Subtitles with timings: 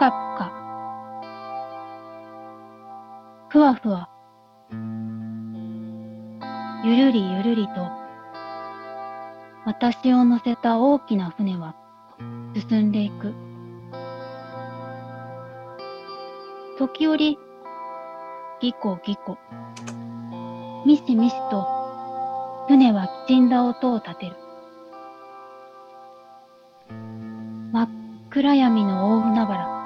[0.00, 0.50] かぷか。
[3.50, 4.08] ふわふわ。
[6.82, 7.86] ゆるりゆるりと、
[9.66, 11.74] 私を乗せた大きな船は
[12.54, 13.34] 進んでいく。
[16.78, 17.38] 時折、
[18.62, 19.36] ぎこぎこ、
[20.86, 21.66] みしみしと、
[22.68, 24.36] 船はきちんだ音を立てる。
[27.70, 27.88] 真っ
[28.30, 29.79] 暗闇の大海原。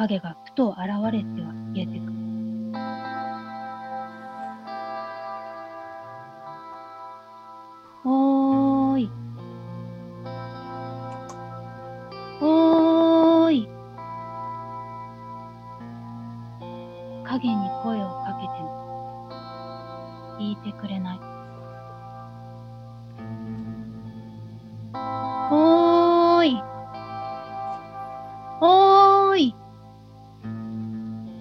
[0.00, 0.80] 影がふと現
[1.12, 2.10] れては消えてく。
[8.06, 9.10] おーい。
[12.40, 13.68] おーい。
[17.26, 19.28] 影に声をかけても、
[20.40, 21.20] 聞いてくれない。
[25.52, 26.62] おーい。
[28.62, 28.89] おーい。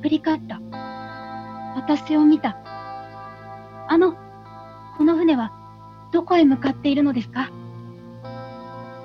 [0.09, 0.59] 振り返った。
[1.75, 2.57] 私を見た。
[3.87, 4.15] あの、
[4.97, 5.51] この船は
[6.11, 7.51] どこへ向かっているのですか？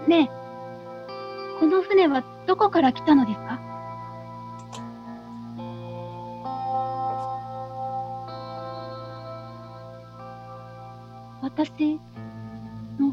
[0.08, 3.60] ねえ、この船はどこから来たのですか？
[11.42, 12.00] 私
[12.98, 13.12] の言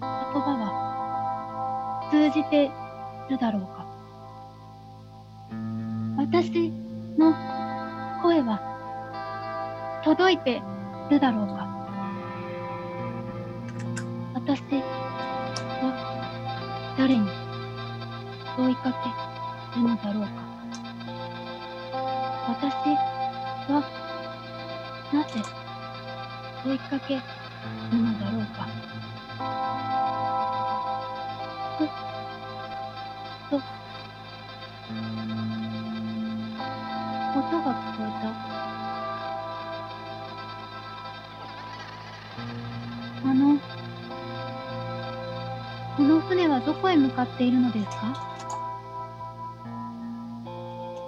[0.00, 2.72] 葉は通じて
[3.30, 3.86] るだろうか？
[6.18, 6.72] 私
[7.18, 7.32] の
[8.22, 8.60] 声は
[10.04, 10.62] 届いて
[11.08, 11.68] いるだろうか？
[14.34, 14.60] 私
[15.80, 15.92] は
[16.98, 17.28] 誰に
[18.56, 20.28] 問いかけるのだろうか？
[22.48, 22.64] 私
[23.70, 23.82] は
[25.12, 25.28] なぜ
[26.64, 27.22] 問いかける
[27.92, 28.66] のだろうか？
[37.36, 38.28] 音が聞こえた。
[43.28, 43.58] あの、
[45.96, 48.16] この船はどこへ向かっているのですか？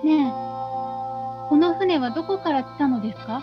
[0.05, 0.31] ねえ、
[1.49, 3.43] この船はどこから来たのですか？